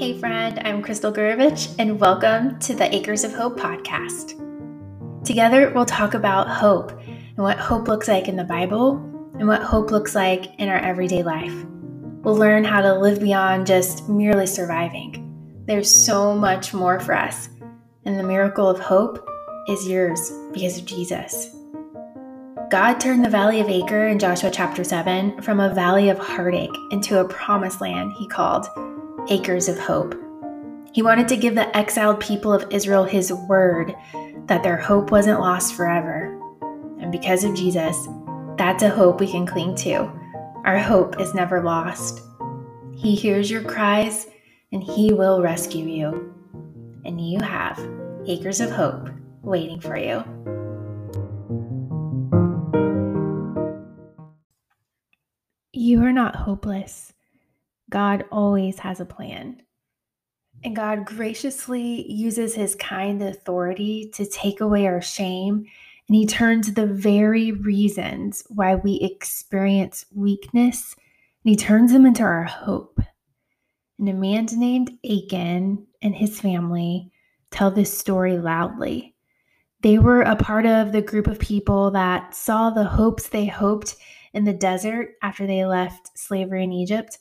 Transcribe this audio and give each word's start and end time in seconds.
Hey, 0.00 0.18
friend, 0.18 0.58
I'm 0.64 0.80
Crystal 0.80 1.12
Gurevich, 1.12 1.74
and 1.78 2.00
welcome 2.00 2.58
to 2.60 2.74
the 2.74 2.92
Acres 2.94 3.22
of 3.22 3.34
Hope 3.34 3.60
podcast. 3.60 4.32
Together, 5.26 5.70
we'll 5.74 5.84
talk 5.84 6.14
about 6.14 6.48
hope 6.48 6.98
and 7.02 7.36
what 7.36 7.58
hope 7.58 7.86
looks 7.86 8.08
like 8.08 8.26
in 8.26 8.34
the 8.34 8.42
Bible 8.42 8.92
and 9.38 9.46
what 9.46 9.62
hope 9.62 9.90
looks 9.90 10.14
like 10.14 10.58
in 10.58 10.70
our 10.70 10.78
everyday 10.78 11.22
life. 11.22 11.52
We'll 12.22 12.34
learn 12.34 12.64
how 12.64 12.80
to 12.80 12.98
live 12.98 13.20
beyond 13.20 13.66
just 13.66 14.08
merely 14.08 14.46
surviving. 14.46 15.62
There's 15.66 15.94
so 15.94 16.34
much 16.34 16.72
more 16.72 16.98
for 16.98 17.14
us, 17.14 17.50
and 18.06 18.18
the 18.18 18.22
miracle 18.22 18.70
of 18.70 18.80
hope 18.80 19.28
is 19.68 19.86
yours 19.86 20.32
because 20.54 20.78
of 20.78 20.86
Jesus. 20.86 21.54
God 22.70 22.94
turned 23.00 23.22
the 23.22 23.28
valley 23.28 23.60
of 23.60 23.68
Achor 23.68 24.08
in 24.08 24.18
Joshua 24.18 24.50
chapter 24.50 24.82
7 24.82 25.42
from 25.42 25.60
a 25.60 25.74
valley 25.74 26.08
of 26.08 26.16
heartache 26.16 26.74
into 26.90 27.20
a 27.20 27.28
promised 27.28 27.82
land 27.82 28.14
he 28.18 28.26
called 28.26 28.66
acres 29.28 29.68
of 29.68 29.78
hope. 29.78 30.14
He 30.92 31.02
wanted 31.02 31.28
to 31.28 31.36
give 31.36 31.54
the 31.54 31.76
exiled 31.76 32.20
people 32.20 32.52
of 32.52 32.66
Israel 32.70 33.04
his 33.04 33.32
word 33.32 33.94
that 34.46 34.62
their 34.62 34.76
hope 34.76 35.10
wasn't 35.10 35.40
lost 35.40 35.74
forever. 35.74 36.36
And 37.00 37.12
because 37.12 37.44
of 37.44 37.54
Jesus, 37.54 38.08
that's 38.56 38.82
a 38.82 38.90
hope 38.90 39.20
we 39.20 39.30
can 39.30 39.46
cling 39.46 39.74
to. 39.76 40.10
Our 40.64 40.78
hope 40.78 41.20
is 41.20 41.34
never 41.34 41.62
lost. 41.62 42.20
He 42.94 43.14
hears 43.14 43.50
your 43.50 43.62
cries 43.62 44.26
and 44.72 44.82
he 44.82 45.12
will 45.12 45.40
rescue 45.40 45.86
you. 45.86 46.34
And 47.04 47.20
you 47.20 47.40
have 47.40 47.78
acres 48.26 48.60
of 48.60 48.70
hope 48.70 49.08
waiting 49.42 49.80
for 49.80 49.96
you. 49.96 50.24
You 55.72 56.02
are 56.02 56.12
not 56.12 56.36
hopeless. 56.36 57.12
God 57.90 58.24
always 58.30 58.78
has 58.78 59.00
a 59.00 59.04
plan. 59.04 59.62
And 60.62 60.76
God 60.76 61.04
graciously 61.04 62.10
uses 62.10 62.54
his 62.54 62.74
kind 62.76 63.22
authority 63.22 64.10
to 64.14 64.26
take 64.26 64.60
away 64.60 64.86
our 64.86 65.00
shame. 65.00 65.64
And 66.08 66.16
he 66.16 66.26
turns 66.26 66.72
the 66.72 66.86
very 66.86 67.52
reasons 67.52 68.44
why 68.48 68.76
we 68.76 69.00
experience 69.00 70.06
weakness 70.14 70.94
and 71.44 71.50
he 71.50 71.56
turns 71.56 71.92
them 71.92 72.04
into 72.04 72.22
our 72.22 72.44
hope. 72.44 73.00
And 73.98 74.08
a 74.08 74.12
man 74.12 74.46
named 74.52 74.92
Achan 75.04 75.86
and 76.02 76.14
his 76.14 76.40
family 76.40 77.10
tell 77.50 77.70
this 77.70 77.96
story 77.96 78.38
loudly. 78.38 79.14
They 79.82 79.98
were 79.98 80.22
a 80.22 80.36
part 80.36 80.66
of 80.66 80.92
the 80.92 81.02
group 81.02 81.26
of 81.26 81.38
people 81.38 81.90
that 81.92 82.34
saw 82.34 82.70
the 82.70 82.84
hopes 82.84 83.28
they 83.28 83.46
hoped 83.46 83.96
in 84.34 84.44
the 84.44 84.52
desert 84.52 85.14
after 85.22 85.46
they 85.46 85.64
left 85.64 86.18
slavery 86.18 86.64
in 86.64 86.72
Egypt 86.72 87.18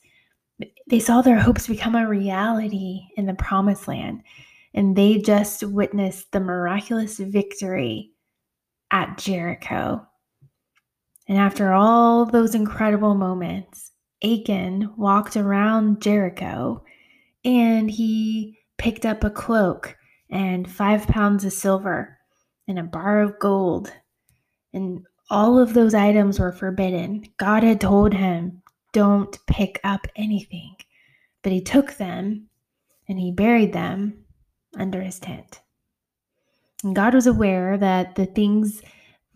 they 0.88 1.00
saw 1.00 1.22
their 1.22 1.40
hopes 1.40 1.68
become 1.68 1.96
a 1.96 2.08
reality 2.08 3.02
in 3.16 3.26
the 3.26 3.34
promised 3.34 3.88
land. 3.88 4.22
And 4.74 4.96
they 4.96 5.18
just 5.18 5.64
witnessed 5.64 6.32
the 6.32 6.40
miraculous 6.40 7.18
victory 7.18 8.12
at 8.92 9.18
Jericho. 9.18 10.06
And 11.28 11.38
after 11.38 11.74
all 11.74 12.26
those 12.26 12.56
incredible 12.56 13.16
moments, 13.16 13.92
Achan 14.24 14.94
walked 14.98 15.38
around 15.38 16.02
Jericho 16.02 16.84
and 17.46 17.90
he 17.90 18.58
picked 18.78 19.06
up 19.06 19.24
a 19.24 19.30
cloak 19.30 19.96
and 20.30 20.70
five 20.70 21.08
pounds 21.08 21.46
of 21.46 21.54
silver 21.54 22.18
and 22.68 22.78
a 22.80 22.84
bar 22.84 23.22
of 23.22 23.40
gold. 23.40 23.92
And 24.74 25.06
all 25.30 25.60
of 25.60 25.74
those 25.74 25.94
items 25.94 26.40
were 26.40 26.52
forbidden. 26.52 27.24
God 27.38 27.64
had 27.64 27.80
told 27.80 28.14
him 28.14 28.62
don't 28.94 29.38
pick 29.48 29.80
up 29.84 30.08
anything. 30.16 30.76
But 31.42 31.52
he 31.52 31.62
took 31.62 31.94
them 31.96 32.50
and 33.08 33.20
he 33.20 33.32
buried 33.32 33.74
them 33.74 34.26
under 34.78 35.02
his 35.02 35.20
tent. 35.20 35.62
And 36.84 36.96
God 36.96 37.14
was 37.14 37.28
aware 37.28 37.78
that 37.78 38.16
the 38.16 38.26
things 38.26 38.82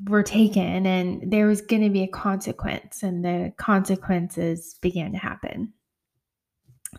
were 0.08 0.24
taken 0.24 0.86
and 0.86 1.32
there 1.32 1.48
was 1.48 1.62
going 1.62 1.82
to 1.82 1.90
be 1.90 2.04
a 2.04 2.08
consequence, 2.08 3.04
and 3.04 3.24
the 3.24 3.54
consequences 3.58 4.76
began 4.82 5.12
to 5.12 5.18
happen. 5.18 5.74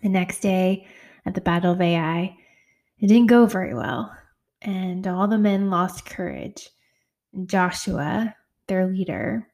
The 0.03 0.09
next 0.09 0.41
day 0.41 0.87
at 1.27 1.35
the 1.35 1.41
Battle 1.41 1.73
of 1.73 1.81
Ai, 1.81 2.37
it 2.99 3.07
didn't 3.07 3.27
go 3.27 3.47
very 3.47 3.75
well, 3.75 4.15
and 4.63 5.07
all 5.07 5.29
the 5.29 5.39
men 5.39 5.71
lost 5.71 6.07
courage. 6.07 6.71
Joshua, 7.47 8.35
their 8.69 8.87
leader, 8.87 9.49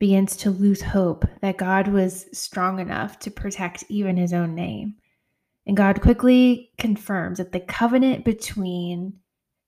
begins 0.00 0.34
to 0.34 0.50
lose 0.50 0.82
hope 0.82 1.24
that 1.42 1.58
God 1.58 1.86
was 1.86 2.26
strong 2.32 2.80
enough 2.80 3.20
to 3.20 3.30
protect 3.30 3.84
even 3.88 4.16
his 4.16 4.32
own 4.32 4.54
name. 4.56 4.96
And 5.66 5.76
God 5.76 6.00
quickly 6.00 6.72
confirms 6.78 7.38
that 7.38 7.52
the 7.52 7.60
covenant 7.60 8.24
between 8.24 9.12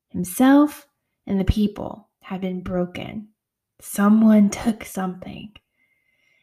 himself 0.08 0.88
and 1.26 1.38
the 1.38 1.44
people 1.44 2.08
had 2.20 2.40
been 2.40 2.62
broken. 2.62 3.28
Someone 3.80 4.48
took 4.50 4.84
something. 4.84 5.52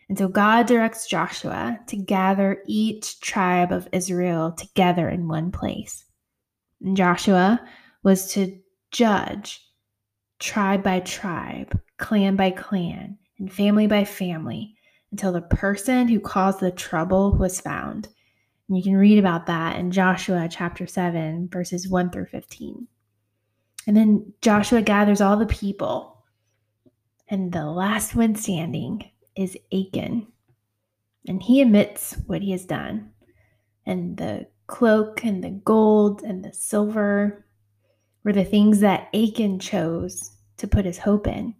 And 0.08 0.18
so 0.18 0.28
God 0.28 0.68
directs 0.68 1.08
Joshua 1.08 1.80
to 1.88 1.98
gather 1.98 2.64
each 2.68 3.20
tribe 3.22 3.72
of 3.72 3.90
Israel 3.92 4.52
together 4.52 5.10
in 5.10 5.28
one 5.28 5.52
place. 5.52 6.06
And 6.84 6.96
Joshua 6.96 7.60
was 8.04 8.32
to 8.34 8.60
judge 8.92 9.62
tribe 10.40 10.84
by 10.84 11.00
tribe, 11.02 11.80
clan 11.98 12.36
by 12.36 12.52
clan, 12.52 13.18
and 13.40 13.52
family 13.52 13.88
by 13.88 14.06
family 14.06 14.76
until 15.12 15.32
the 15.32 15.42
person 15.42 16.08
who 16.08 16.20
caused 16.20 16.60
the 16.60 16.72
trouble 16.72 17.36
was 17.36 17.60
found. 17.60 18.10
And 18.68 18.78
you 18.78 18.84
can 18.84 18.96
read 18.96 19.18
about 19.18 19.48
that 19.48 19.78
in 19.78 19.92
Joshua 19.92 20.48
chapter 20.52 20.86
7, 20.86 21.50
verses 21.50 21.88
1 21.90 22.12
through 22.12 22.28
15. 22.28 22.88
And 23.88 23.98
then 23.98 24.34
Joshua 24.42 24.82
gathers 24.82 25.22
all 25.22 25.38
the 25.38 25.48
people, 25.48 26.24
and 27.28 27.52
the 27.52 27.66
last 27.66 28.16
one 28.16 28.36
standing 28.36 29.10
is 29.36 29.58
Achan. 29.74 30.28
And 31.28 31.42
he 31.42 31.62
admits 31.62 32.16
what 32.28 32.42
he 32.42 32.52
has 32.52 32.66
done. 32.66 33.12
And 33.86 34.18
the 34.18 34.48
cloak 34.68 35.24
and 35.24 35.44
the 35.44 35.50
gold 35.50 36.22
and 36.22 36.44
the 36.44 36.54
silver 36.54 37.46
were 38.24 38.34
the 38.34 38.44
things 38.44 38.82
that 38.82 39.10
Achan 39.14 39.60
chose 39.60 40.32
to 40.58 40.68
put 40.68 40.86
his 40.86 41.00
hope 41.00 41.28
in. 41.28 41.56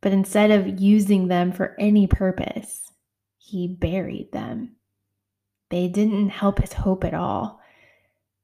But 0.00 0.12
instead 0.12 0.50
of 0.50 0.80
using 0.80 1.28
them 1.28 1.52
for 1.52 1.76
any 1.78 2.06
purpose, 2.06 2.90
he 3.38 3.68
buried 3.68 4.32
them. 4.32 4.76
They 5.70 5.88
didn't 5.88 6.30
help 6.30 6.58
his 6.58 6.72
hope 6.72 7.04
at 7.04 7.14
all, 7.14 7.60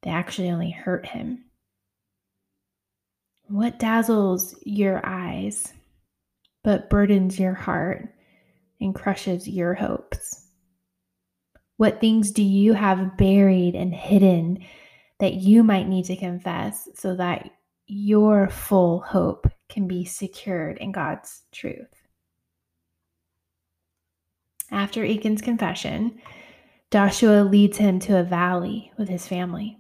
they 0.03 0.11
actually 0.11 0.51
only 0.51 0.71
hurt 0.71 1.07
him. 1.07 1.45
What 3.49 3.79
dazzles 3.79 4.55
your 4.65 5.01
eyes 5.05 5.73
but 6.63 6.91
burdens 6.91 7.39
your 7.39 7.55
heart 7.55 8.09
and 8.81 8.95
crushes 8.95 9.49
your 9.49 9.75
hopes? 9.75 10.47
What 11.77 12.01
things 12.01 12.31
do 12.31 12.43
you 12.43 12.73
have 12.73 13.17
buried 13.17 13.75
and 13.75 13.95
hidden 13.95 14.65
that 15.21 15.35
you 15.35 15.63
might 15.63 15.89
need 15.89 16.07
to 16.07 16.17
confess 16.17 16.89
so 16.95 17.17
that 17.17 17.51
your 17.87 18.49
full 18.49 19.01
hope 19.01 19.47
can 19.69 19.87
be 19.87 20.05
secured 20.05 20.79
in 20.79 20.93
God's 20.93 21.43
truth. 21.53 21.89
After 24.71 25.05
Achan's 25.05 25.43
confession, 25.43 26.19
Joshua 26.91 27.43
leads 27.43 27.79
him 27.79 28.01
to 28.01 28.19
a 28.19 28.25
valley 28.25 28.93
with 28.99 29.09
his 29.09 29.27
family 29.27 29.79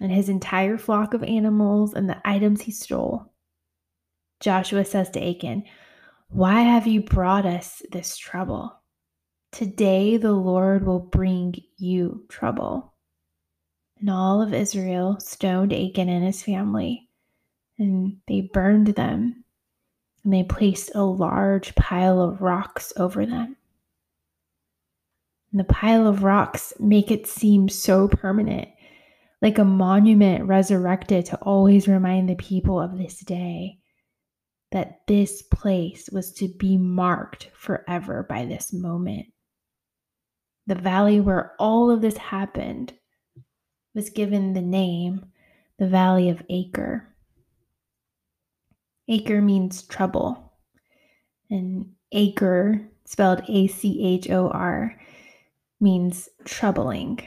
and 0.00 0.12
his 0.12 0.28
entire 0.28 0.78
flock 0.78 1.14
of 1.14 1.22
animals 1.22 1.94
and 1.94 2.08
the 2.08 2.20
items 2.24 2.62
he 2.62 2.72
stole. 2.72 3.32
Joshua 4.40 4.84
says 4.84 5.10
to 5.10 5.22
Achan, 5.22 5.64
Why 6.28 6.60
have 6.62 6.86
you 6.86 7.02
brought 7.02 7.46
us 7.46 7.82
this 7.92 8.16
trouble? 8.16 8.74
Today 9.52 10.16
the 10.16 10.32
Lord 10.32 10.86
will 10.86 11.00
bring 11.00 11.54
you 11.76 12.24
trouble. 12.28 12.94
And 13.98 14.08
all 14.08 14.40
of 14.40 14.54
Israel 14.54 15.18
stoned 15.20 15.72
Achan 15.72 16.08
and 16.08 16.24
his 16.24 16.42
family 16.42 17.09
and 17.80 18.18
they 18.28 18.42
burned 18.42 18.88
them 18.88 19.44
and 20.22 20.32
they 20.32 20.44
placed 20.44 20.94
a 20.94 21.02
large 21.02 21.74
pile 21.74 22.20
of 22.20 22.42
rocks 22.42 22.92
over 22.96 23.26
them. 23.26 23.56
And 25.50 25.58
the 25.58 25.64
pile 25.64 26.06
of 26.06 26.22
rocks 26.22 26.72
make 26.78 27.10
it 27.10 27.26
seem 27.26 27.68
so 27.68 28.06
permanent, 28.06 28.68
like 29.42 29.58
a 29.58 29.64
monument 29.64 30.44
resurrected 30.44 31.26
to 31.26 31.36
always 31.38 31.88
remind 31.88 32.28
the 32.28 32.36
people 32.36 32.80
of 32.80 32.98
this 32.98 33.18
day 33.20 33.78
that 34.70 35.00
this 35.08 35.42
place 35.42 36.08
was 36.12 36.32
to 36.34 36.46
be 36.46 36.76
marked 36.76 37.50
forever 37.54 38.24
by 38.28 38.44
this 38.44 38.72
moment. 38.72 39.26
The 40.68 40.76
valley 40.76 41.18
where 41.20 41.56
all 41.58 41.90
of 41.90 42.02
this 42.02 42.16
happened 42.16 42.92
was 43.94 44.10
given 44.10 44.52
the 44.52 44.62
name 44.62 45.24
the 45.80 45.88
Valley 45.88 46.28
of 46.28 46.42
Achor. 46.50 47.09
Acre 49.10 49.42
means 49.42 49.82
trouble. 49.82 50.52
And 51.50 51.94
Achor, 52.12 52.88
spelled 53.04 53.42
A 53.48 53.66
C 53.66 54.04
H 54.04 54.30
O 54.30 54.48
R, 54.48 54.96
means 55.80 56.28
troubling. 56.44 57.20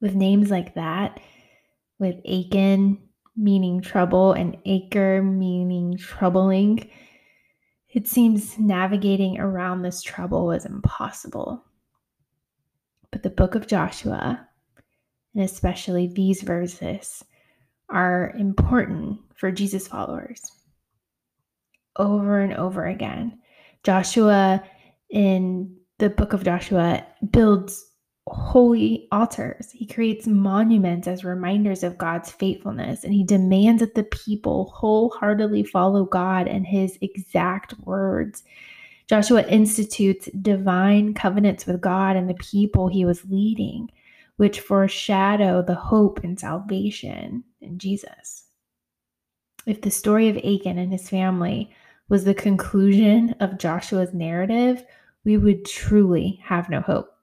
With 0.00 0.14
names 0.14 0.50
like 0.50 0.74
that, 0.74 1.18
with 1.98 2.16
Achan 2.28 2.98
meaning 3.36 3.80
trouble 3.80 4.32
and 4.32 4.58
Achor 4.66 5.22
meaning 5.22 5.96
troubling, 5.96 6.90
it 7.88 8.06
seems 8.06 8.58
navigating 8.58 9.40
around 9.40 9.80
this 9.80 10.02
trouble 10.02 10.46
was 10.46 10.66
impossible. 10.66 11.64
But 13.10 13.22
the 13.22 13.30
book 13.30 13.54
of 13.54 13.66
Joshua, 13.66 14.46
and 15.34 15.42
especially 15.42 16.06
these 16.06 16.42
verses, 16.42 17.24
are 17.90 18.34
important 18.38 19.18
for 19.36 19.50
Jesus 19.50 19.88
followers. 19.88 20.52
Over 21.96 22.40
and 22.40 22.54
over 22.54 22.86
again, 22.86 23.38
Joshua 23.82 24.62
in 25.10 25.74
the 25.98 26.10
book 26.10 26.32
of 26.32 26.44
Joshua 26.44 27.04
builds 27.30 27.84
holy 28.26 29.08
altars. 29.10 29.70
He 29.72 29.86
creates 29.86 30.26
monuments 30.26 31.08
as 31.08 31.24
reminders 31.24 31.82
of 31.82 31.98
God's 31.98 32.30
faithfulness, 32.30 33.04
and 33.04 33.12
he 33.12 33.24
demands 33.24 33.80
that 33.80 33.94
the 33.94 34.04
people 34.04 34.72
wholeheartedly 34.74 35.64
follow 35.64 36.04
God 36.04 36.46
and 36.46 36.66
his 36.66 36.98
exact 37.00 37.74
words. 37.80 38.44
Joshua 39.08 39.42
institutes 39.48 40.28
divine 40.42 41.14
covenants 41.14 41.66
with 41.66 41.80
God 41.80 42.16
and 42.16 42.28
the 42.28 42.34
people 42.34 42.88
he 42.88 43.04
was 43.04 43.24
leading, 43.24 43.90
which 44.36 44.60
foreshadow 44.60 45.62
the 45.62 45.74
hope 45.74 46.20
and 46.22 46.38
salvation 46.38 47.42
Jesus. 47.76 48.44
If 49.66 49.82
the 49.82 49.90
story 49.90 50.28
of 50.28 50.36
Achan 50.36 50.78
and 50.78 50.92
his 50.92 51.08
family 51.08 51.74
was 52.08 52.24
the 52.24 52.34
conclusion 52.34 53.34
of 53.40 53.58
Joshua's 53.58 54.14
narrative, 54.14 54.84
we 55.24 55.36
would 55.36 55.64
truly 55.64 56.40
have 56.44 56.70
no 56.70 56.80
hope. 56.80 57.14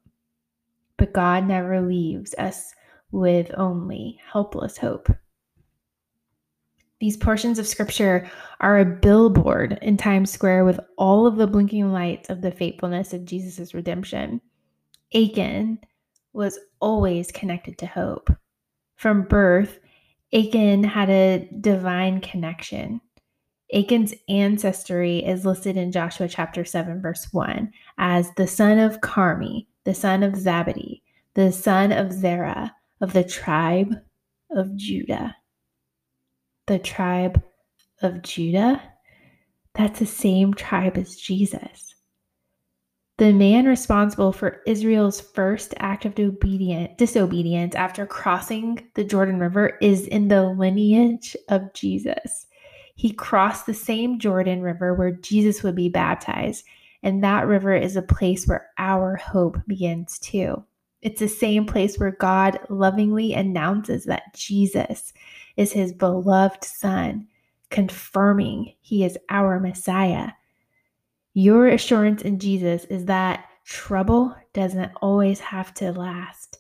But 0.98 1.14
God 1.14 1.48
never 1.48 1.82
leaves 1.82 2.36
us 2.38 2.74
with 3.12 3.52
only 3.58 4.20
helpless 4.32 4.78
hope. 4.78 5.10
These 7.00 7.18
portions 7.18 7.60
of 7.60 7.68
scripture 7.68 8.30
are 8.62 8.80
a 8.80 8.86
billboard 8.86 9.78
in 9.82 9.98
Times 9.98 10.32
Square 10.32 10.66
with 10.66 10.80
all 10.98 11.28
of 11.28 11.36
the 11.36 11.48
blinking 11.48 11.92
lights 11.92 12.30
of 12.30 12.42
the 12.42 12.52
faithfulness 12.52 13.14
of 13.14 13.26
Jesus' 13.26 13.74
redemption. 13.74 14.40
Achan 15.14 15.80
was 16.32 16.60
always 16.80 17.32
connected 17.32 17.78
to 17.80 17.86
hope. 17.86 18.30
From 18.96 19.24
birth, 19.24 19.80
Achan 20.34 20.84
had 20.84 21.10
a 21.10 21.48
divine 21.62 22.22
connection. 22.22 23.02
Achan's 23.72 24.14
ancestry 24.30 25.20
is 25.20 25.46
listed 25.46 25.78
in 25.78 25.92
Joshua 25.92 26.28
chapter 26.28 26.64
7, 26.66 27.02
verse 27.02 27.28
1 27.32 27.72
as 27.98 28.32
the 28.36 28.48
son 28.48 28.80
of 28.80 29.02
Carmi, 29.02 29.68
the 29.84 29.94
son 29.94 30.24
of 30.24 30.34
Zabadi, 30.34 31.02
the 31.34 31.52
son 31.52 31.92
of 31.92 32.12
Zerah, 32.12 32.76
of 33.02 33.14
the 33.14 33.24
tribe 33.24 33.96
of 34.52 34.76
Judah. 34.76 35.36
The 36.68 36.80
tribe 36.80 37.44
of 38.02 38.22
Judah? 38.22 38.82
That's 39.74 40.00
the 40.00 40.06
same 40.06 40.54
tribe 40.54 40.98
as 40.98 41.16
Jesus. 41.16 41.95
The 43.18 43.32
man 43.32 43.66
responsible 43.66 44.34
for 44.34 44.62
Israel's 44.68 45.22
first 45.22 45.74
act 45.78 46.04
of 46.04 46.16
disobedience 46.16 47.76
after 47.76 48.06
crossing 48.06 48.86
the 48.96 49.06
Jordan 49.06 49.40
River 49.40 49.78
is 49.82 50.06
in 50.08 50.28
the 50.28 50.44
lineage 50.44 51.38
of 51.48 51.74
Jesus. 51.74 52.46
He 52.96 53.12
crossed 53.12 53.68
the 53.68 53.74
same 53.74 54.20
Jordan 54.20 54.62
River 54.62 54.94
where 54.94 55.12
Jesus 55.12 55.64
would 55.64 55.76
be 55.76 55.88
baptized, 55.88 56.66
and 57.04 57.24
that 57.24 57.48
river 57.48 57.74
is 57.74 57.96
a 57.96 58.02
place 58.02 58.48
where 58.48 58.68
our 58.78 59.16
hope 59.16 59.58
begins 59.66 60.20
too. 60.20 60.62
It's 61.02 61.20
the 61.22 61.30
same 61.30 61.66
place 61.66 61.98
where 61.98 62.18
God 62.20 62.60
lovingly 62.70 63.34
announces 63.34 64.04
that 64.06 64.34
Jesus 64.34 65.14
is 65.56 65.72
his 65.72 65.94
beloved 65.94 66.66
Son, 66.66 67.28
confirming 67.70 68.74
he 68.82 69.06
is 69.06 69.18
our 69.30 69.60
Messiah. 69.60 70.32
Your 71.38 71.68
assurance 71.68 72.22
in 72.22 72.40
Jesus 72.40 72.86
is 72.86 73.06
that 73.06 73.50
trouble 73.66 74.34
doesn't 74.54 74.94
always 75.02 75.42
have 75.42 75.74
to 75.74 75.92
last. 75.92 76.60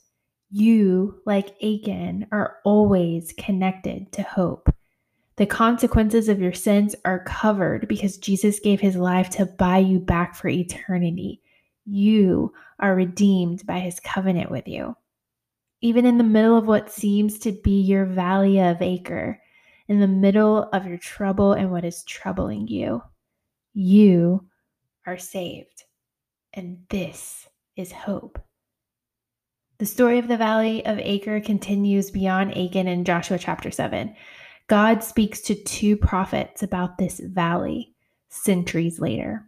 You, 0.51 1.21
like 1.25 1.55
Achan, 1.63 2.27
are 2.33 2.57
always 2.65 3.33
connected 3.37 4.11
to 4.11 4.21
hope. 4.21 4.67
The 5.37 5.45
consequences 5.45 6.27
of 6.27 6.41
your 6.41 6.51
sins 6.51 6.93
are 7.05 7.23
covered 7.23 7.87
because 7.87 8.17
Jesus 8.17 8.59
gave 8.59 8.81
his 8.81 8.97
life 8.97 9.29
to 9.31 9.45
buy 9.45 9.77
you 9.77 9.97
back 9.97 10.35
for 10.35 10.49
eternity. 10.49 11.41
You 11.85 12.51
are 12.77 12.95
redeemed 12.95 13.65
by 13.65 13.79
his 13.79 14.01
covenant 14.01 14.51
with 14.51 14.67
you. 14.67 14.97
Even 15.79 16.05
in 16.05 16.17
the 16.17 16.23
middle 16.25 16.57
of 16.57 16.67
what 16.67 16.91
seems 16.91 17.39
to 17.39 17.53
be 17.53 17.79
your 17.79 18.03
valley 18.03 18.59
of 18.59 18.81
Achor, 18.81 19.39
in 19.87 20.01
the 20.01 20.07
middle 20.07 20.63
of 20.73 20.85
your 20.85 20.97
trouble 20.97 21.53
and 21.53 21.71
what 21.71 21.85
is 21.85 22.03
troubling 22.03 22.67
you, 22.67 23.01
you 23.73 24.45
are 25.05 25.17
saved. 25.17 25.83
And 26.53 26.79
this 26.89 27.47
is 27.75 27.91
hope. 27.91 28.39
The 29.77 29.85
story 29.85 30.19
of 30.19 30.27
the 30.27 30.37
valley 30.37 30.85
of 30.85 30.99
Achor 30.99 31.41
continues 31.41 32.09
beyond 32.09 32.57
Achan 32.57 32.87
in 32.87 33.03
Joshua 33.03 33.37
chapter 33.37 33.71
7. 33.71 34.15
God 34.67 35.03
speaks 35.03 35.41
to 35.41 35.55
two 35.55 35.97
prophets 35.97 36.63
about 36.63 36.97
this 36.97 37.19
valley 37.19 37.93
centuries 38.29 38.99
later. 38.99 39.45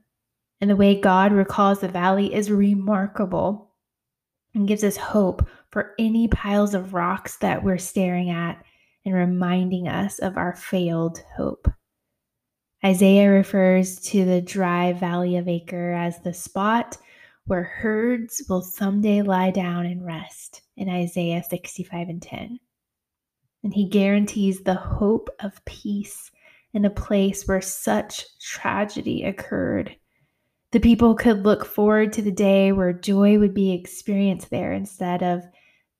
And 0.59 0.69
the 0.69 0.75
way 0.75 0.99
God 0.99 1.31
recalls 1.31 1.79
the 1.79 1.87
valley 1.87 2.33
is 2.33 2.51
remarkable 2.51 3.71
and 4.53 4.67
gives 4.67 4.83
us 4.83 4.97
hope 4.97 5.47
for 5.69 5.93
any 5.97 6.27
piles 6.27 6.73
of 6.73 6.93
rocks 6.93 7.37
that 7.37 7.63
we're 7.63 7.77
staring 7.77 8.29
at 8.29 8.63
and 9.05 9.13
reminding 9.13 9.87
us 9.87 10.19
of 10.19 10.35
our 10.35 10.55
failed 10.55 11.23
hope. 11.37 11.67
Isaiah 12.85 13.29
refers 13.29 13.99
to 14.01 14.23
the 14.23 14.41
dry 14.41 14.93
valley 14.93 15.37
of 15.37 15.47
Achor 15.47 15.93
as 15.93 16.19
the 16.19 16.33
spot 16.33 16.97
where 17.45 17.63
herds 17.63 18.43
will 18.49 18.61
someday 18.61 19.21
lie 19.21 19.51
down 19.51 19.85
and 19.85 20.05
rest 20.05 20.61
in 20.75 20.89
Isaiah 20.89 21.43
65 21.43 22.09
and 22.09 22.21
10. 22.21 22.59
And 23.63 23.73
he 23.73 23.89
guarantees 23.89 24.61
the 24.61 24.75
hope 24.75 25.29
of 25.39 25.63
peace 25.65 26.29
in 26.73 26.85
a 26.85 26.89
place 26.89 27.47
where 27.47 27.61
such 27.61 28.25
tragedy 28.39 29.23
occurred. 29.23 29.95
The 30.71 30.79
people 30.79 31.15
could 31.15 31.43
look 31.43 31.65
forward 31.65 32.13
to 32.13 32.21
the 32.21 32.31
day 32.31 32.73
where 32.73 32.93
joy 32.93 33.39
would 33.39 33.53
be 33.53 33.71
experienced 33.71 34.49
there 34.49 34.73
instead 34.73 35.23
of 35.23 35.43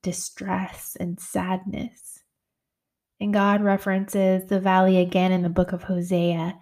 distress 0.02 0.96
and 1.00 1.18
sadness. 1.18 2.20
And 3.20 3.32
God 3.32 3.62
references 3.62 4.48
the 4.48 4.60
valley 4.60 4.98
again 4.98 5.32
in 5.32 5.42
the 5.42 5.48
book 5.48 5.72
of 5.72 5.82
Hosea 5.82 6.54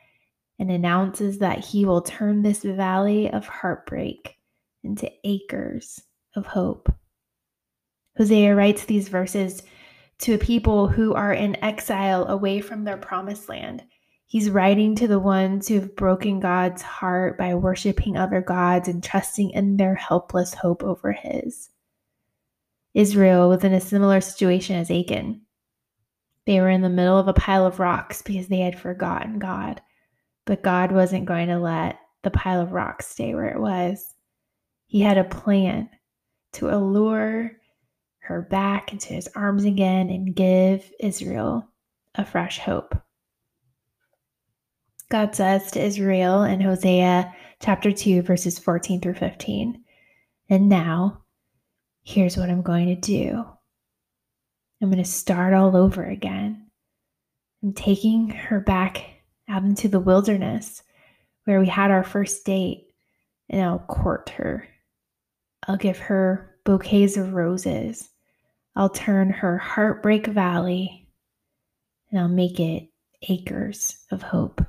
and 0.58 0.70
announces 0.70 1.38
that 1.38 1.64
he 1.64 1.84
will 1.84 2.02
turn 2.02 2.42
this 2.42 2.62
valley 2.62 3.30
of 3.30 3.46
heartbreak 3.46 4.36
into 4.82 5.10
acres 5.25 6.00
of 6.34 6.46
hope. 6.46 6.92
Hosea 8.16 8.54
writes 8.54 8.84
these 8.84 9.08
verses 9.08 9.62
to 10.20 10.34
a 10.34 10.38
people 10.38 10.88
who 10.88 11.12
are 11.12 11.32
in 11.32 11.62
exile 11.62 12.26
away 12.26 12.60
from 12.60 12.84
their 12.84 12.96
promised 12.96 13.48
land. 13.48 13.82
He's 14.26 14.50
writing 14.50 14.96
to 14.96 15.06
the 15.06 15.18
ones 15.20 15.68
who 15.68 15.75
have 15.75 15.94
broken 15.94 16.40
God's 16.40 16.82
heart 16.82 17.38
by 17.38 17.54
worshiping 17.54 18.16
other 18.16 18.40
gods 18.40 18.88
and 18.88 19.02
trusting 19.02 19.50
in 19.50 19.76
their 19.76 19.94
helpless 19.94 20.54
hope 20.54 20.82
over 20.82 21.12
his. 21.12 21.70
Israel 22.94 23.50
was 23.50 23.62
in 23.62 23.75
a 23.75 23.80
similar 23.80 24.22
situation 24.22 24.76
as 24.76 24.90
Achan. 24.90 25.42
They 26.46 26.60
were 26.60 26.70
in 26.70 26.80
the 26.80 26.88
middle 26.88 27.18
of 27.18 27.28
a 27.28 27.34
pile 27.34 27.66
of 27.66 27.78
rocks 27.78 28.22
because 28.22 28.48
they 28.48 28.60
had 28.60 28.78
forgotten 28.78 29.38
God. 29.38 29.82
But 30.46 30.62
God 30.62 30.92
wasn't 30.92 31.26
going 31.26 31.48
to 31.48 31.58
let 31.58 31.98
the 32.22 32.30
pile 32.30 32.60
of 32.60 32.72
rocks 32.72 33.08
stay 33.08 33.34
where 33.34 33.48
it 33.48 33.60
was. 33.60 34.14
He 34.86 35.00
had 35.00 35.18
a 35.18 35.24
plan 35.24 35.90
to 36.52 36.70
allure 36.70 37.52
her 38.20 38.42
back 38.42 38.92
into 38.92 39.12
his 39.12 39.28
arms 39.36 39.64
again 39.64 40.08
and 40.08 40.34
give 40.34 40.90
Israel 40.98 41.68
a 42.14 42.24
fresh 42.24 42.58
hope. 42.58 42.96
God 45.08 45.34
says 45.36 45.70
to 45.72 45.84
Israel 45.84 46.42
in 46.42 46.60
Hosea 46.60 47.32
chapter 47.60 47.92
2, 47.92 48.22
verses 48.22 48.58
14 48.58 49.00
through 49.00 49.14
15, 49.14 49.84
And 50.48 50.68
now, 50.68 51.22
here's 52.02 52.36
what 52.36 52.50
I'm 52.50 52.62
going 52.62 52.86
to 52.88 52.96
do 52.96 53.44
I'm 54.82 54.90
going 54.90 55.02
to 55.02 55.08
start 55.08 55.54
all 55.54 55.76
over 55.76 56.04
again. 56.04 56.66
I'm 57.62 57.72
taking 57.72 58.28
her 58.30 58.60
back 58.60 59.04
out 59.48 59.62
into 59.62 59.88
the 59.88 60.00
wilderness 60.00 60.82
where 61.44 61.60
we 61.60 61.68
had 61.68 61.90
our 61.90 62.02
first 62.04 62.44
date, 62.44 62.88
and 63.48 63.62
I'll 63.62 63.78
court 63.78 64.30
her. 64.30 64.66
I'll 65.66 65.76
give 65.76 65.98
her 65.98 66.56
bouquets 66.64 67.16
of 67.16 67.34
roses. 67.34 68.08
I'll 68.74 68.90
turn 68.90 69.30
her 69.30 69.56
heartbreak 69.56 70.26
valley 70.26 71.08
and 72.10 72.20
I'll 72.20 72.28
make 72.28 72.60
it 72.60 72.88
acres 73.28 74.04
of 74.10 74.22
hope. 74.22 74.64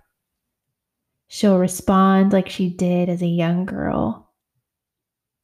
She'll 1.27 1.57
respond 1.57 2.31
like 2.31 2.50
she 2.50 2.69
did 2.69 3.10
as 3.10 3.22
a 3.22 3.27
young 3.27 3.65
girl 3.65 4.31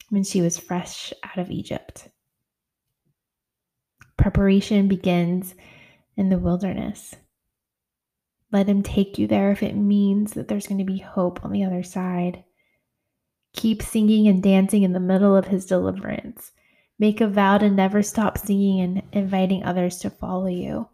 when 0.08 0.24
she 0.24 0.40
was 0.40 0.58
fresh 0.58 1.12
out 1.22 1.38
of 1.38 1.50
Egypt. 1.50 2.08
Preparation 4.16 4.88
begins 4.88 5.54
in 6.16 6.30
the 6.30 6.38
wilderness. 6.38 7.14
Let 8.54 8.68
Him 8.68 8.84
take 8.84 9.18
you 9.18 9.26
there 9.26 9.50
if 9.50 9.64
it 9.64 9.74
means 9.74 10.34
that 10.34 10.46
there's 10.46 10.68
going 10.68 10.78
to 10.78 10.84
be 10.84 10.98
hope 10.98 11.44
on 11.44 11.50
the 11.50 11.64
other 11.64 11.82
side. 11.82 12.44
Keep 13.52 13.82
singing 13.82 14.28
and 14.28 14.40
dancing 14.40 14.84
in 14.84 14.92
the 14.92 15.00
middle 15.00 15.36
of 15.36 15.48
His 15.48 15.66
deliverance. 15.66 16.52
Make 16.96 17.20
a 17.20 17.26
vow 17.26 17.58
to 17.58 17.68
never 17.68 18.00
stop 18.00 18.38
singing 18.38 18.80
and 18.80 19.02
inviting 19.10 19.64
others 19.64 19.98
to 19.98 20.10
follow 20.10 20.46
you. 20.46 20.88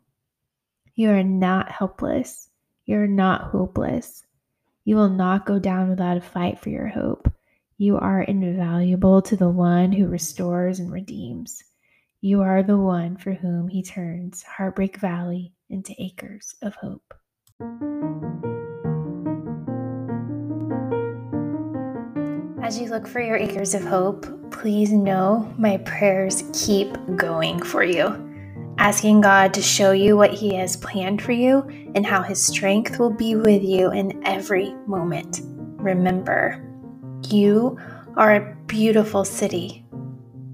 You 0.94 1.10
are 1.10 1.22
not 1.22 1.70
helpless. 1.70 2.48
You're 2.86 3.06
not 3.06 3.50
hopeless. 3.50 4.24
You 4.86 4.96
will 4.96 5.10
not 5.10 5.44
go 5.44 5.58
down 5.58 5.90
without 5.90 6.16
a 6.16 6.22
fight 6.22 6.58
for 6.60 6.70
your 6.70 6.88
hope. 6.88 7.30
You 7.76 7.98
are 7.98 8.22
invaluable 8.22 9.20
to 9.20 9.36
the 9.36 9.50
one 9.50 9.92
who 9.92 10.08
restores 10.08 10.78
and 10.78 10.90
redeems. 10.90 11.62
You 12.22 12.40
are 12.40 12.62
the 12.62 12.78
one 12.78 13.18
for 13.18 13.34
whom 13.34 13.68
he 13.68 13.82
turns 13.82 14.44
Heartbreak 14.44 14.96
Valley 14.96 15.52
into 15.68 15.94
acres 15.98 16.54
of 16.62 16.74
hope. 16.76 17.19
As 22.62 22.78
you 22.78 22.88
look 22.88 23.06
for 23.06 23.20
your 23.20 23.36
acres 23.36 23.74
of 23.74 23.84
hope, 23.84 24.24
please 24.50 24.92
know 24.92 25.52
my 25.58 25.76
prayers 25.78 26.44
keep 26.52 26.96
going 27.16 27.60
for 27.60 27.82
you. 27.82 28.28
Asking 28.78 29.20
God 29.20 29.52
to 29.54 29.60
show 29.60 29.92
you 29.92 30.16
what 30.16 30.32
He 30.32 30.54
has 30.54 30.76
planned 30.76 31.20
for 31.20 31.32
you 31.32 31.68
and 31.94 32.06
how 32.06 32.22
His 32.22 32.42
strength 32.46 32.98
will 32.98 33.10
be 33.10 33.34
with 33.34 33.62
you 33.62 33.90
in 33.90 34.24
every 34.24 34.72
moment. 34.86 35.40
Remember, 35.76 36.64
you 37.28 37.76
are 38.16 38.36
a 38.36 38.56
beautiful 38.68 39.24
city. 39.24 39.84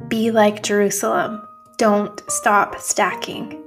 Be 0.08 0.30
like 0.30 0.62
Jerusalem. 0.62 1.46
Don't 1.76 2.20
stop 2.28 2.80
stacking. 2.80 3.62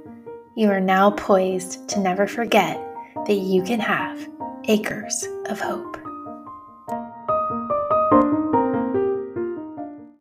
You 0.56 0.70
are 0.70 0.80
now 0.80 1.12
poised 1.12 1.88
to 1.90 2.00
never 2.00 2.26
forget 2.26 2.89
that 3.26 3.34
you 3.34 3.62
can 3.62 3.80
have 3.80 4.28
acres 4.68 5.26
of 5.48 5.60
hope. 5.60 5.99